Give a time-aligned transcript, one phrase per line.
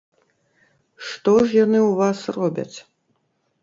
[1.11, 2.77] Што ж яны ў вас робяць?